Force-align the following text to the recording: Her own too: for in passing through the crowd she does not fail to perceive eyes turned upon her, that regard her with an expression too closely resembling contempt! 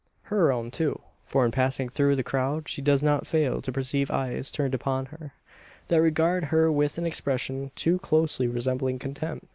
Her 0.33 0.51
own 0.51 0.71
too: 0.71 0.99
for 1.25 1.45
in 1.45 1.51
passing 1.51 1.87
through 1.87 2.15
the 2.15 2.23
crowd 2.23 2.67
she 2.67 2.81
does 2.81 3.03
not 3.03 3.27
fail 3.27 3.61
to 3.61 3.71
perceive 3.71 4.09
eyes 4.09 4.49
turned 4.49 4.73
upon 4.73 5.05
her, 5.05 5.33
that 5.89 6.01
regard 6.01 6.45
her 6.45 6.71
with 6.71 6.97
an 6.97 7.05
expression 7.05 7.69
too 7.75 7.99
closely 7.99 8.47
resembling 8.47 8.97
contempt! 8.97 9.45